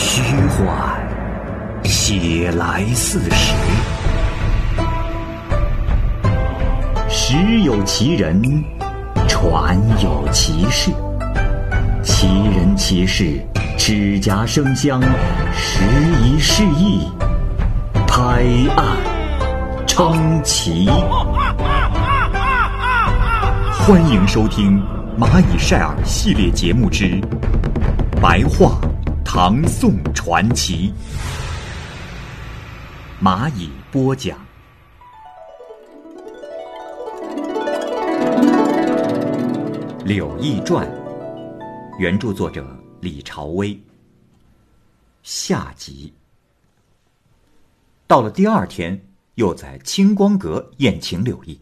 [0.00, 0.96] 虚幻，
[1.82, 3.52] 写来似实。
[7.08, 8.40] 实有其人，
[9.26, 10.92] 传有其事。
[12.04, 13.40] 其人其事，
[13.76, 15.02] 指甲生香，
[15.52, 15.82] 时
[16.22, 17.10] 移世易，
[18.06, 18.44] 拍
[18.76, 18.86] 案
[19.84, 20.88] 称奇。
[23.80, 24.80] 欢迎收听
[25.20, 27.04] 《蚂蚁晒尔》系列节目之
[28.22, 28.78] 《白话
[29.30, 30.90] 唐宋传奇》，
[33.22, 34.38] 蚂蚁播讲。
[40.06, 40.88] 《柳毅传》，
[41.98, 43.78] 原著作者李朝威。
[45.22, 46.10] 下集。
[48.06, 48.98] 到了第二天，
[49.34, 51.60] 又在清光阁宴请柳毅。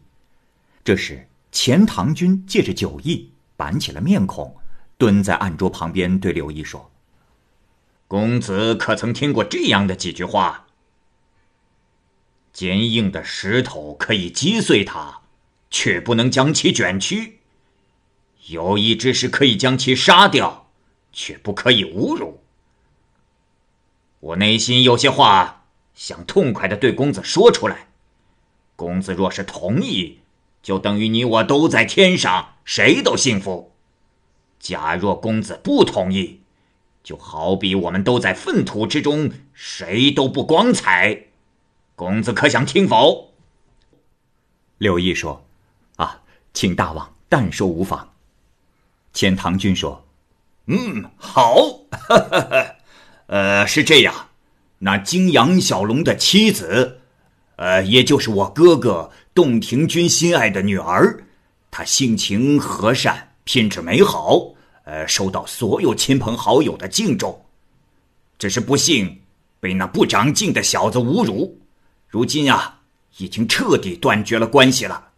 [0.85, 4.55] 这时，钱塘君借着酒意，板起了面孔，
[4.97, 6.89] 蹲在案桌旁边，对柳毅说
[8.09, 10.67] ：“公子可曾听过这样的几句话？
[12.53, 15.23] 坚硬的石头可以击碎它，
[15.71, 17.41] 却不能将其卷曲。”
[18.49, 20.71] 有意之士可以将其杀掉，
[21.13, 22.41] 却不可以侮辱。
[24.21, 27.89] 我内心有些话想痛快的对公子说出来，
[28.77, 30.21] 公子若是同意，
[30.63, 33.73] 就等于你我都在天上，谁都幸福；
[34.61, 36.43] 假若公子不同意，
[37.07, 41.27] 就好比我们都在粪土之中，谁都不光彩。
[41.95, 43.33] 公子可想听否？
[44.79, 45.47] 柳毅说
[45.95, 48.13] ：“啊，请大王但说无妨。”
[49.15, 50.05] 钱塘君说
[50.67, 51.79] ：“嗯，好，
[53.29, 54.31] 呃，是这样，
[54.81, 57.03] 那金阳小龙的妻子，
[57.55, 61.23] 呃，也就是我哥哥洞庭君心爱的女儿，
[61.71, 64.56] 她性情和善，品质美好，
[64.87, 67.45] 呃，受到所有亲朋好友的敬重。
[68.39, 69.21] 只是不幸
[69.61, 71.61] 被那不长进的小子侮辱，
[72.09, 72.81] 如今啊，
[73.19, 75.09] 已经彻底断绝了关系了。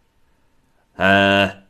[0.95, 1.63] 呃，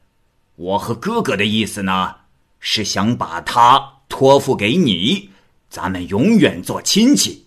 [0.55, 2.15] 我和哥哥的意思呢？”
[2.61, 5.29] 是想把他托付给你，
[5.69, 7.45] 咱们永远做亲戚。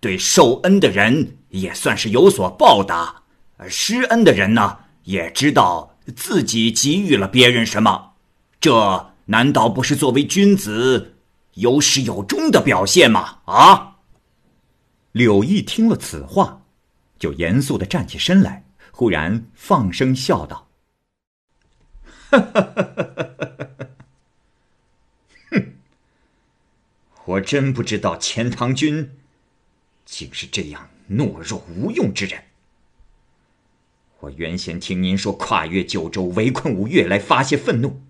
[0.00, 3.24] 对受恩的人也算是有所报答，
[3.58, 8.12] 而施恩的人呢，也知道自己给予了别人什么。
[8.58, 11.16] 这难道不是作为君子
[11.54, 13.40] 有始有终的表现吗？
[13.44, 13.96] 啊！
[15.12, 16.62] 柳毅听了此话，
[17.18, 20.68] 就严肃的站起身来，忽然放声笑道
[22.30, 23.06] ：“哈哈哈哈
[23.78, 23.86] 哈！”
[27.26, 29.18] 我真不知道钱塘君
[30.06, 32.44] 竟是这样懦弱无用之人。
[34.20, 38.00] 我原先听您说跨越九州围困吴越来发泄愤怒，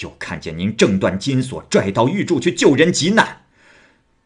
[0.00, 3.44] 又看见您挣断金锁拽到玉柱去救人急难，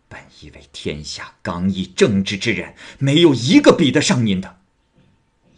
[0.09, 4.59] 本以为天下刚毅正直之人没有一个比得上您的。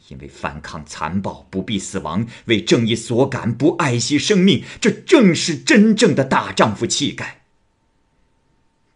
[0.09, 7.45] 因为反抗残暴不必死亡，为正义所感不爱惜生命，这正是真正的大丈夫气概。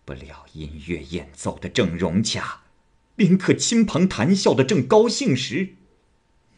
[0.05, 2.61] 不料音乐演奏的正融洽，
[3.15, 5.71] 宾客亲朋谈笑的正高兴时，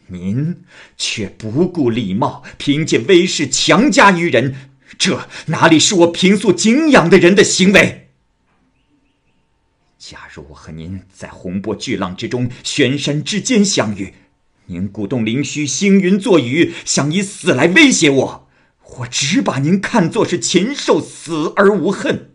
[0.08, 0.64] 您
[0.96, 4.54] 却不顾礼貌，凭借威势强加于人，
[4.98, 8.10] 这哪里是我平素敬仰的人的行为？
[9.98, 14.14] 假如我和您在洪波巨浪之中、悬山之间相遇，
[14.66, 18.48] 您鼓动灵虚，星云作雨，想以死来威胁我，
[18.98, 22.30] 我只把您看作是禽兽，死而无恨。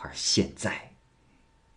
[0.00, 0.92] 而现在，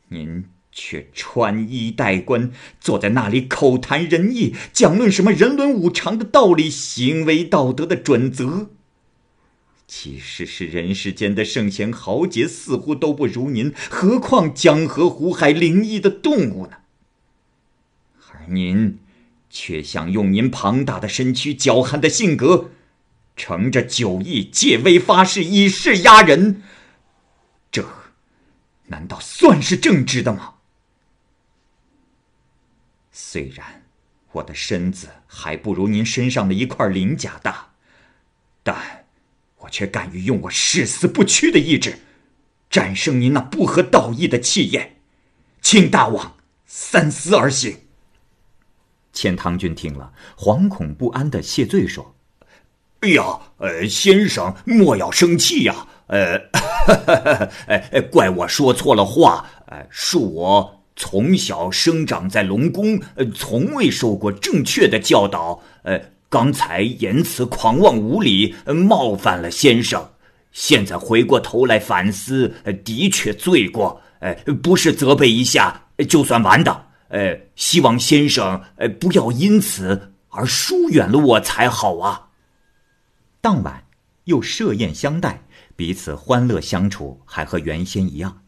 [0.08, 8.72] 您却穿衣戴冠，坐在那里口谈仁义，讲论什么人伦五常的道理，行为道德的准则。
[9.86, 16.78] 即使是人世间的圣贤豪杰，似乎都不如您，何况江河湖海灵异的动物呢？
[18.32, 18.98] 而您，
[19.52, 22.72] 却想用您庞大的身躯、骄悍的性格，
[23.36, 26.64] 乘着酒意借威发誓，以势压人。
[27.72, 27.88] 这。
[28.88, 30.53] 难道算是正直的吗？
[33.16, 33.84] 虽然
[34.32, 37.70] 我的身子还不如您身上的一块鳞甲大，
[38.64, 39.06] 但
[39.60, 42.00] 我却敢于用我誓死不屈的意志，
[42.72, 44.98] 战胜您那不合道义的气焰。
[45.62, 47.82] 请大王三思而行。
[49.14, 52.16] 钱塘君听了，惶恐不安的谢罪说
[53.02, 56.36] ：“哎呀，呃，先生莫要生气呀。”呃，
[57.68, 59.48] 哎，怪我说错了话。
[59.68, 65.62] 呃，恕我从小生长在龙宫，呃从未受过正确的教导。
[65.84, 66.00] 呃，
[66.30, 70.10] 刚才言辞狂妄无礼，冒犯了先生，
[70.52, 72.54] 现在回过头来反思，
[72.84, 74.02] 的确罪过。
[74.20, 76.86] 呃，不是责备一下就算完的。
[77.10, 82.30] 呃，希望先生呃不要因此而疏远了我才好啊。
[83.42, 83.84] 当晚
[84.24, 85.44] 又设宴相待，
[85.76, 88.43] 彼此欢乐相处，还和原先一样。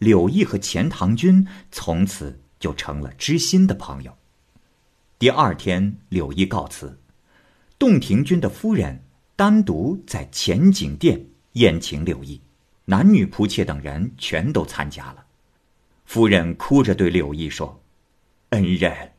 [0.00, 4.16] 柳毅和钱塘君从此就成了知心的朋友。
[5.18, 6.98] 第二天，柳毅告辞，
[7.78, 9.04] 洞庭君的夫人
[9.36, 12.40] 单独在前景殿宴请柳毅，
[12.86, 15.22] 男女仆妾等人全都参加了。
[16.06, 17.82] 夫人哭着对柳毅说。
[18.48, 19.12] 恩人，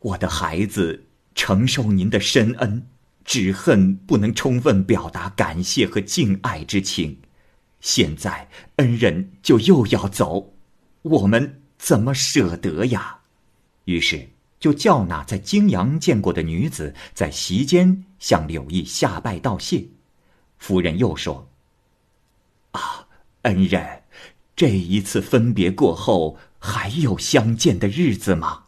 [0.00, 2.86] 我的孩子承受您的深恩，
[3.24, 7.18] 只恨不能充分表达感谢和敬爱之情。
[7.86, 8.48] 现在
[8.78, 10.52] 恩人就又要走，
[11.02, 13.16] 我们怎么舍得呀？
[13.84, 14.28] 于是
[14.58, 19.86] 就叫那在泾阳见过的女子在席间向柳毅下拜道谢。
[20.58, 21.48] 夫人又说
[22.72, 23.06] ：“啊，
[23.42, 24.02] 恩人，
[24.56, 28.64] 这一次分别过后，还有相见的日子吗？”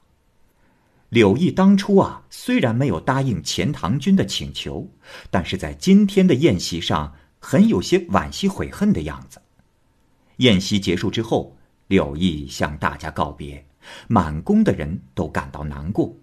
[1.10, 4.88] 柳毅当初啊，虽然没有答应钱塘君的请求，
[5.28, 9.40] 但是在今天的宴席上，很有些惋惜悔恨的样子。
[10.38, 11.56] 宴席结束之后，
[11.88, 13.66] 柳毅向大家告别，
[14.06, 16.14] 满宫的人都感到难过。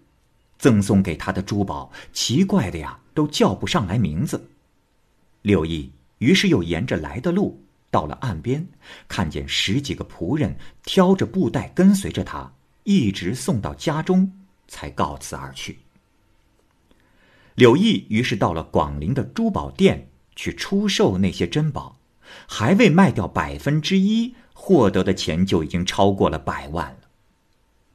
[0.57, 4.49] 赠送给他的珠宝，奇怪的呀，都叫不上来名字。
[5.41, 8.67] 柳毅于是又沿着来的路到了岸边，
[9.07, 12.53] 看见十几个仆人挑着布袋跟随着他，
[12.83, 14.31] 一直送到家中。
[14.67, 15.77] 才告辞而去。
[17.53, 21.97] 柳毅于是到了广陵的珠宝店去出售那些珍宝，
[22.47, 26.97] 还未卖掉百分之一，获得的钱就已经超过了百万了。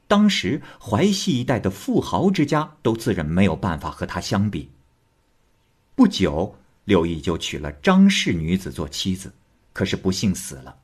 [0.07, 4.69] 当时淮西一带的富豪之家都自认没有办法和他相比。
[5.95, 9.31] 不久，柳毅就娶了张氏女子做妻子，
[9.71, 10.75] 可是不幸死了；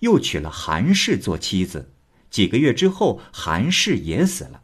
[0.00, 1.90] 又娶了韩氏做妻子，
[2.30, 4.62] 几个月之后，韩氏也死了。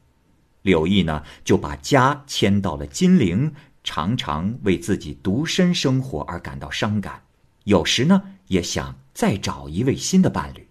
[0.63, 3.55] 柳毅呢，就把家迁到了金陵，
[3.89, 7.23] 常常为自己独身生活而感到伤感。
[7.65, 10.69] 有时呢，也想再找一位新的伴侣。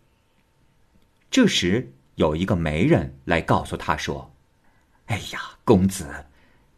[1.32, 4.32] 这时，有一个媒人来告诉他说
[5.08, 6.26] ：“哎呀，公子，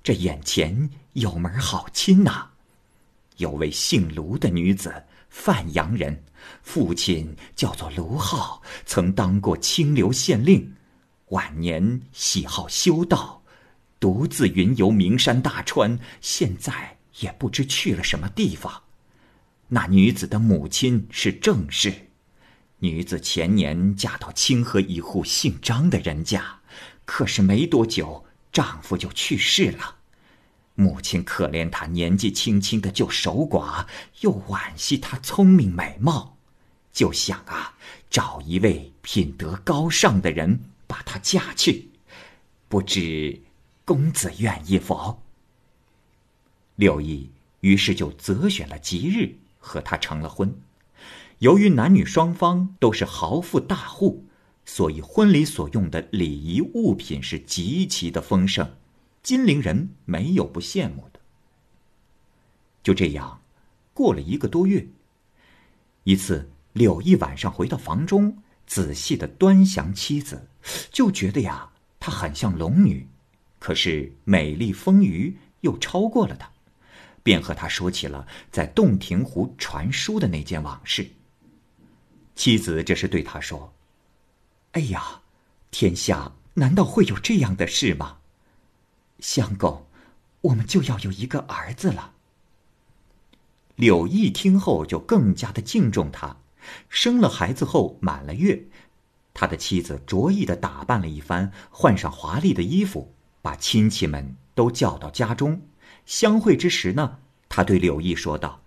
[0.02, 2.48] 这眼前有门好亲呐，
[3.36, 6.24] 有位姓卢的女子，范阳人，
[6.64, 10.74] 父亲叫做卢浩，曾当过清流县令。”
[11.32, 13.39] 晚年喜好修道，
[14.00, 18.84] 独自云游名山大川，现在也不知去了什么地方。
[19.68, 21.94] 那女子的母亲是郑氏，
[22.80, 26.60] 女子前年嫁到清河一户姓张的人家，
[27.06, 29.98] 可是没多久丈夫就去世了。
[30.76, 33.86] 母亲可怜她年纪轻轻的就守寡，
[34.22, 36.38] 又惋惜她聪明美貌，
[36.94, 37.76] 就想啊，
[38.10, 40.62] 找一位品德高尚的人。
[40.88, 41.88] 把她嫁去，
[42.68, 43.40] 不知
[43.90, 45.24] 公子愿意否？
[46.76, 47.32] 柳毅
[47.62, 50.54] 于是就择选了吉日，和她成了婚。
[51.40, 54.26] 由于男女双方都是豪富大户，
[54.64, 58.74] 所以婚礼所用的礼仪物品是极其的丰盛，
[59.24, 61.20] 金陵人没有不羡慕的。
[62.84, 63.42] 就这样，
[63.96, 64.88] 过了一个多月，
[66.04, 68.44] 一次，柳毅晚上回到房中。
[68.68, 70.48] 仔细的端详妻子，
[70.92, 73.08] 就觉得呀，她很像龙女，
[73.60, 76.50] 可是美丽丰腴又超过了她，
[77.22, 81.12] 便和他说起了在洞庭湖传书的那件往事。
[82.36, 83.74] 妻子这是对他说
[84.72, 85.22] ：“哎呀，
[85.72, 88.18] 天下难道会有这样的事吗？
[89.20, 89.86] 相公，
[90.42, 92.14] 我们就要有一个儿子了。”
[93.76, 96.38] 柳毅听后就更加的敬重他。
[96.88, 98.66] 生了孩子后，满了月，
[99.34, 105.62] 他的妻子着意的打扮了一番，换上华丽的衣服，把亲戚们都叫到家中。
[106.06, 108.62] 相会之时呢，他对柳毅说道：“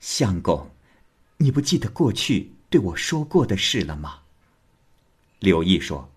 [0.00, 0.70] 相公，
[1.38, 4.20] 你不记得过去对我说过的事了吗？”
[5.40, 6.10] 柳毅说：“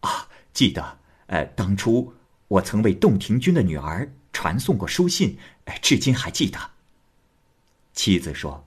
[0.00, 0.98] 啊，记得。
[1.26, 2.12] 呃，当初
[2.48, 5.38] 我曾为洞庭君的女儿传送过书信，
[5.80, 6.58] 至今还记得。”
[7.94, 8.66] 妻子说。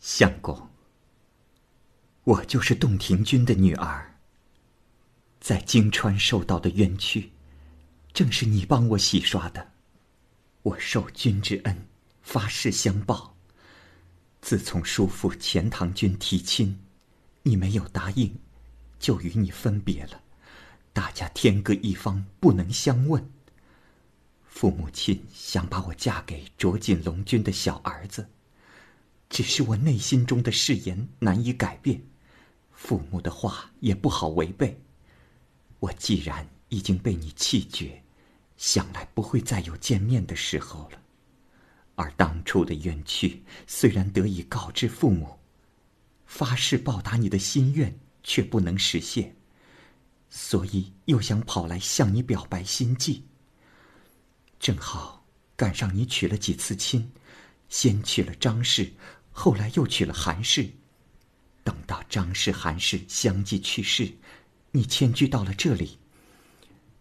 [0.00, 0.70] 相公，
[2.22, 4.14] 我就是洞庭君的女儿。
[5.48, 7.32] 在京川受到的冤屈，
[8.12, 9.66] 正是你帮我洗刷的。
[10.60, 11.88] 我受君之恩，
[12.20, 13.34] 发誓相报。
[14.42, 16.78] 自从叔父钱塘君提亲，
[17.44, 18.38] 你没有答应，
[18.98, 20.20] 就与你分别了。
[20.92, 23.26] 大家天各一方，不能相问。
[24.44, 28.28] 父母亲想把我嫁给卓锦龙君的小儿子。
[29.30, 32.02] 只是我内心中的誓言难以改变，
[32.70, 34.78] 父母的话也不好违背。
[35.80, 38.02] 我既然已经被你弃绝，
[38.56, 41.00] 想来不会再有见面的时候了。
[41.94, 45.38] 而当初的冤屈，虽然得以告知父母，
[46.26, 49.34] 发誓报答你的心愿却不能实现，
[50.28, 53.24] 所以又想跑来向你表白心迹。
[54.60, 55.24] 正好
[55.56, 57.10] 赶上你娶了几次亲，
[57.68, 58.92] 先娶了张氏，
[59.30, 60.68] 后来又娶了韩氏。
[61.64, 64.10] 等到张氏、韩氏相继去世，
[64.72, 65.98] 你迁居到了这里。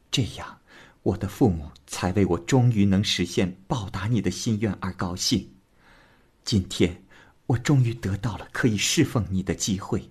[0.10, 0.62] 这样，
[1.04, 5.54] 我的父母才为我终于能实现报答你的心愿而高兴。
[6.44, 7.04] 今天，
[7.46, 10.10] 我终于得到了可以侍奉你的机会。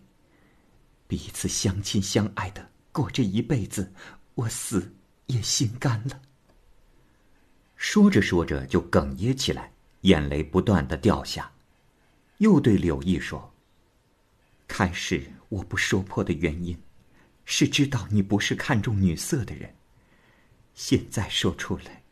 [1.08, 3.92] 彼此相亲相爱的过这一辈子，
[4.34, 4.94] 我死
[5.26, 6.20] 也心甘了。
[7.76, 9.72] 说着说着就哽咽起来，
[10.02, 11.52] 眼泪不断的掉下，
[12.38, 13.54] 又对柳毅说
[14.66, 16.76] ：“开始我不说破的原因，
[17.46, 19.70] 是知道你不是看重女色的人；
[20.74, 22.02] 现在说出来，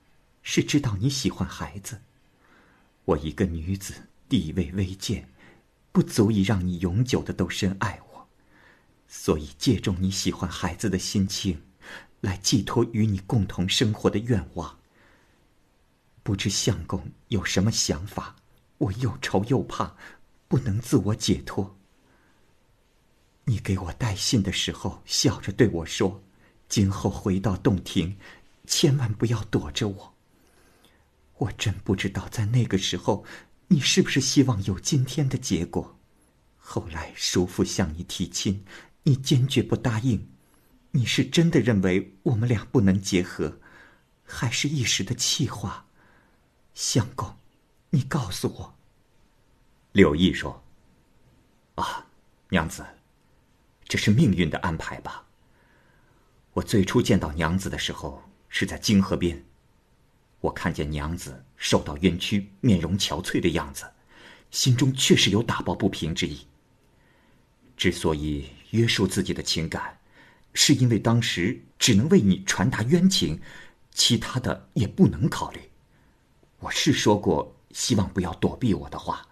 [0.43, 2.01] 是知道你喜欢孩子。
[3.05, 3.95] 我一个女子
[4.29, 5.29] 地位微贱，
[5.91, 8.29] 不足以让你永久的都深爱我，
[9.09, 11.61] 所以借重你喜欢孩子的心情，
[12.21, 14.79] 来寄托与你共同生活的愿望。”
[16.23, 18.37] 不知相公有什么想法？
[18.79, 19.97] 我又愁又怕，
[20.47, 21.77] 不能自我解脱。
[23.45, 26.23] 你给我带信的时候，笑着对我说
[26.69, 28.17] ：“今后回到洞庭，
[28.67, 30.15] 千万不要躲着我。”
[31.39, 33.25] 我真不知道在那个时候，
[33.69, 35.99] 你是不是希望有今天的结果？
[36.57, 38.65] 后来叔父向你提亲，
[39.03, 40.29] 你坚决不答应。
[40.93, 43.59] 你是真的认为我们俩不能结合，
[44.25, 45.87] 还是一时的气话？
[46.73, 47.37] 相公，
[47.91, 48.75] 你告诉我。
[49.93, 50.65] 柳毅说
[51.75, 52.07] ：“啊，
[52.49, 52.87] 娘子，
[53.87, 55.25] 这是命运的安排吧？
[56.53, 59.45] 我最初见到娘子的时候是在泾河边，
[60.41, 63.85] 我看见娘子受到冤屈、面容憔悴的样子，
[64.51, 66.47] 心中确实有打抱不平之意。
[67.77, 69.99] 之所以约束自己的情感，
[70.53, 73.41] 是因为当时只能为你传达冤情，
[73.91, 75.61] 其他的也不能考虑。”
[76.61, 79.27] 我是说过希望不要躲避我的话，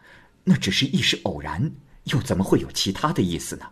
[0.44, 1.72] 那只是一时偶然，
[2.04, 3.70] 又怎么会有其他的意思呢？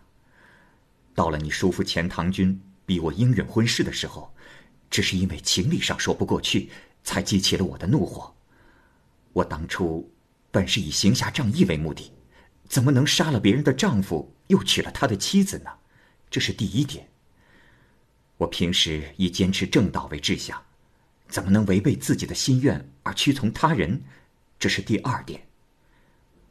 [1.13, 4.33] 到了你叔父钱塘君逼我应允婚事的时候，
[4.89, 6.69] 只是因为情理上说不过去，
[7.03, 8.33] 才激起了我的怒火。
[9.33, 10.11] 我当初
[10.51, 12.11] 本是以行侠仗义为目的，
[12.67, 15.71] 怎么能杀了别人的丈夫，又娶了他的妻子呢？
[16.29, 17.07] 这是第一点。
[18.37, 20.61] 我平时以坚持正道为志向。
[21.29, 24.03] 怎么能违背自己的心愿而屈从他人？
[24.59, 25.41] 这是第二点。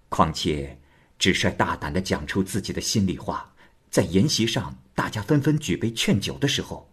[0.08, 0.78] 况且，
[1.18, 3.52] 直率大胆的讲出自己的心里话，
[3.90, 6.88] 在筵席上大家纷纷举杯劝酒的时候，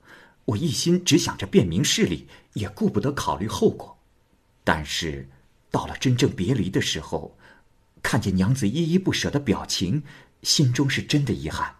[0.46, 3.96] 我一心只想着辨明事理，也顾不得考虑后果。
[4.63, 5.30] 但是，
[5.70, 7.38] 到了真正别离的时候，
[8.01, 10.01] 看见娘子依依不舍的表情，
[10.42, 11.75] 心中是真的遗憾。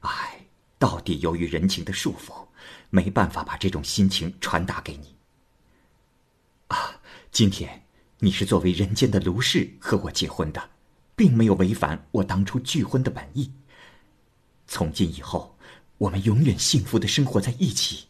[0.00, 0.46] 唉，
[0.78, 2.46] 到底由于人情的束缚，
[2.88, 5.14] 没办法把这种心情传达给你。
[6.68, 6.98] 啊，
[7.30, 7.84] 今天
[8.20, 10.70] 你是作为人间的卢氏和我结婚的，
[11.14, 13.52] 并没有违反我当初拒婚的本意。
[14.72, 15.58] 从今以后，
[15.98, 18.06] 我们永远幸福的生活在一起，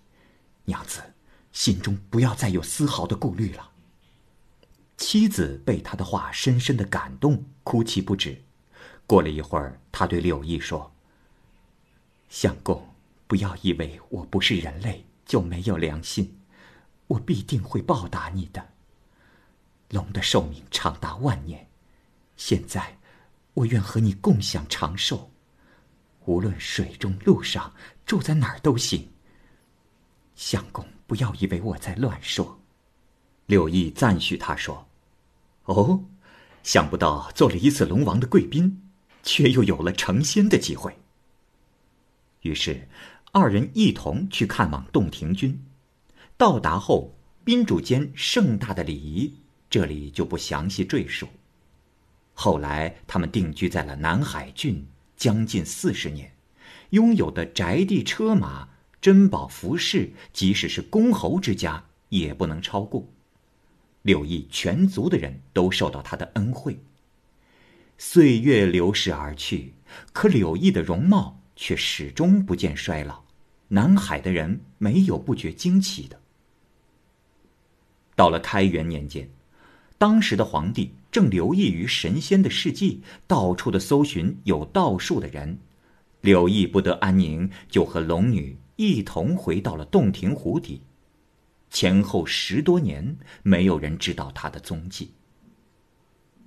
[0.66, 1.02] 娘子，
[1.52, 3.70] 心中不要再有丝毫的顾虑了。
[4.98, 8.38] 妻子被他的话深深的感动，哭泣不止。
[9.06, 10.92] 过了一会儿，他对柳毅说
[12.28, 12.86] ：“相公，
[13.26, 16.38] 不要以为我不是人类就没有良心。”
[17.08, 18.68] 我必定会报答你的。
[19.88, 21.66] 龙的寿命长达万年，
[22.36, 22.98] 现在
[23.54, 25.30] 我愿和你共享长寿，
[26.26, 27.72] 无论水中路上
[28.04, 29.08] 住在哪儿都行。
[30.34, 32.60] 相公，不要以为我在乱说。
[33.46, 34.86] 柳毅赞许他说
[35.66, 36.04] ：“哦，
[36.62, 38.82] 想不到做了一次龙王的贵宾，
[39.22, 40.96] 却又有了成仙的机会。”
[42.42, 42.88] 于是，
[43.32, 45.62] 二人一同去看望洞庭君。
[46.36, 49.34] 到达后，宾主间盛大的礼仪，
[49.68, 51.28] 这里就不详细赘述。
[52.32, 54.86] 后来，他们定居在了南海郡
[55.20, 56.32] 将近四十年，
[56.90, 58.70] 拥有的宅地、车马、
[59.02, 63.06] 珍宝、服饰，即使是公侯之家，也不能超过。
[64.00, 66.80] 柳毅全族的人都受到他的恩惠。
[67.98, 69.74] 岁月流逝而去，
[70.14, 73.22] 可柳毅的容貌却始终不见衰老，
[73.68, 76.18] 南海的人没有不觉惊奇的。
[78.16, 79.28] 到了开元年间，
[79.98, 85.58] 当时的皇帝正留意于神仙的事迹，到处的搜寻有道术的人。
[86.20, 90.82] 柳毅不得安宁，就和龙女一同回到了洞庭湖底。
[91.70, 95.12] 前后十多年，没有人知道他的踪迹。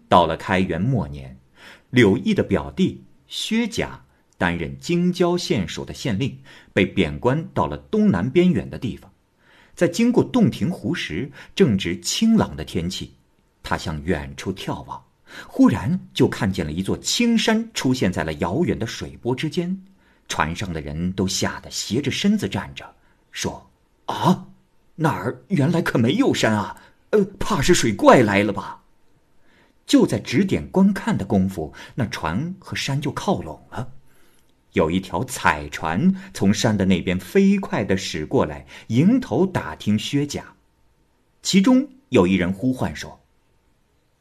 [0.07, 1.37] 到了开元末年，
[1.89, 4.05] 柳毅的表弟薛甲
[4.37, 6.37] 担任京郊县署的县令，
[6.71, 9.11] 被贬官到了东南边远的地方。
[9.73, 13.13] 在经过洞庭湖时，正值清朗的天气，
[13.63, 15.03] 他向远处眺望，
[15.47, 19.81] 忽然就看见了一座青山出现在了遥远的水波之间。
[20.27, 22.95] 船上的人都吓得斜着身子站着，
[23.31, 23.69] 说
[24.07, 24.47] ：“啊，
[24.95, 26.81] 那儿原来可没有山啊！
[27.11, 28.83] 呃，怕是水怪来了吧？”
[29.85, 33.91] 就在指点观看的功夫，那船和山就靠拢了。
[34.71, 40.55] 有一条彩船从山的那边飞快地驶过来，迎头打听薛甲。
[41.43, 43.19] 其中有一人呼唤说：“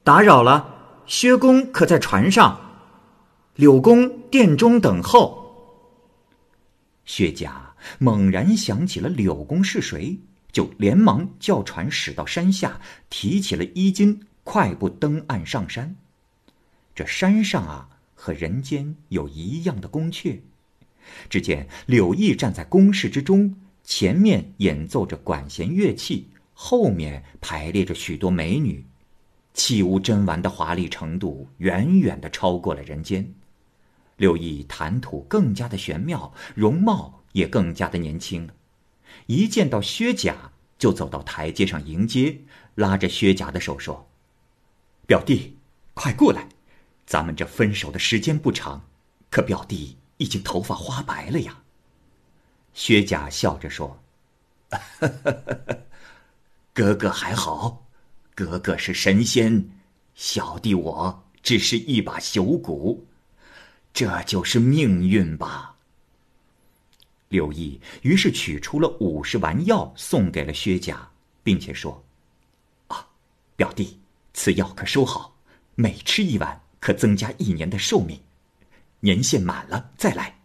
[0.04, 2.60] 打扰了，薛公可在船上？
[3.54, 5.40] 柳公殿中等候。”
[7.04, 10.18] 薛甲猛然想起了柳公是谁，
[10.50, 12.80] 就连忙叫船驶到山下，
[13.10, 15.96] 提起了衣襟，快步登岸上山。
[16.94, 17.88] 这山上啊。
[18.14, 20.38] 和人间有一样的宫阙，
[21.28, 28.86] 只见柳毅站在宫室之中，前面演奏着管弦乐器，后面排列着许多美女，
[29.54, 33.34] 器物珍玩的华丽程度远远的超过了人间。
[34.16, 38.54] 柳毅谈吐更加的玄妙，容貌也更加的年轻了。
[39.26, 42.40] 一见到薛甲，就走到台阶上迎接，
[42.76, 44.08] 拉着薛甲的手说
[45.06, 45.58] ：“表弟，
[45.94, 46.48] 快过来。”
[47.04, 48.88] 咱们这分手的时间不长，
[49.28, 51.62] 可表弟已经头发花白了呀。
[52.72, 54.02] 薛甲笑着说
[56.72, 57.81] ：“哥哥还好，
[58.34, 59.68] 哥哥是神仙，
[60.14, 63.06] 小弟我只是一把朽骨，
[63.92, 65.76] 这就是命运吧。”
[67.28, 71.10] 刘毅于是取出了五十丸药送给了薛甲，
[71.42, 72.04] 并且说
[72.88, 73.06] ：“啊，
[73.56, 73.98] 表弟，
[74.34, 75.36] 此药可收好，
[75.74, 78.20] 每吃一碗。”可增加一年的寿命，
[78.98, 80.40] 年限满了再来，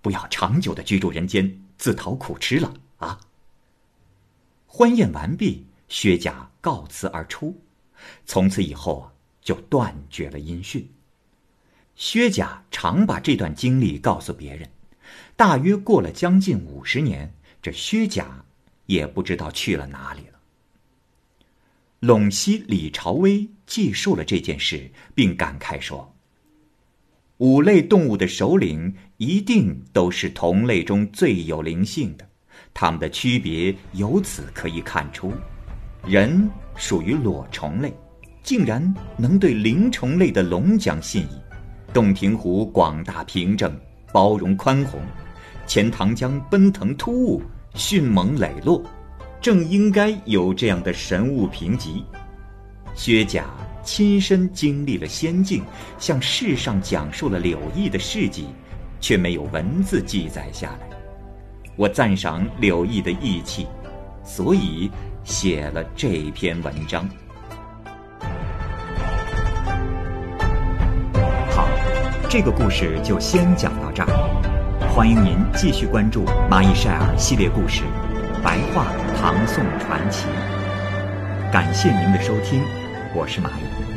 [0.00, 3.18] 不要长久的居住人间，自讨苦吃了啊！
[4.68, 7.60] 欢宴完毕，薛甲告辞而出，
[8.24, 10.88] 从此以后啊，就断绝了音讯。
[11.96, 14.70] 薛甲常把这段经历告诉别人，
[15.36, 18.44] 大约过了将近五十年，这薛甲
[18.86, 20.38] 也不知道去了哪里了。
[22.00, 26.14] 陇西李朝威记述了这件事，并感慨说
[27.38, 32.26] ：“五类动物的首领一定都是同类中最有灵性的，
[32.72, 35.32] 它们的区别由此可以看出。
[36.06, 37.92] 人属于裸虫类，
[38.42, 38.82] 竟然
[39.16, 41.40] 能对灵虫类的龙讲信义。
[41.92, 43.74] 洞庭湖广大平正，
[44.12, 45.00] 包容宽宏；
[45.66, 47.42] 钱塘江奔腾突兀，
[47.74, 48.82] 迅猛磊落。”
[49.40, 52.04] 正应该有这样的神物评级。
[52.94, 53.46] 薛甲
[53.82, 55.64] 亲身经历了仙境，
[55.98, 58.48] 向世上讲述了柳毅的事迹，
[59.00, 60.90] 却没有文字记载下来。
[61.74, 63.66] 我赞赏柳毅的义气，
[64.30, 64.88] 所以
[65.24, 67.04] 写了这篇文章。
[71.50, 71.66] 好，
[72.28, 74.08] 这个故事就先讲到这儿。
[74.94, 77.82] 欢迎您继续关注《蚂蚁晒尔》系列故事。
[78.40, 78.86] 白话
[79.20, 80.28] 唐宋传奇，
[81.52, 82.62] 感谢您的收听，
[83.12, 83.89] 我是蚂蚁。